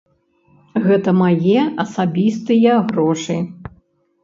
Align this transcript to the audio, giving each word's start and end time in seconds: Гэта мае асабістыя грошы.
Гэта 0.85 1.13
мае 1.19 1.61
асабістыя 1.85 2.73
грошы. 2.91 3.39